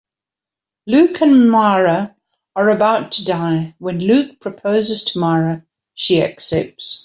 Luke 0.87 1.21
and 1.21 1.51
Mara 1.51 2.15
are 2.55 2.69
about 2.71 3.11
to 3.11 3.23
die, 3.25 3.75
when 3.77 3.99
Luke 3.99 4.39
proposes 4.39 5.03
to 5.03 5.19
Mara, 5.19 5.63
she 5.93 6.23
accepts. 6.23 6.99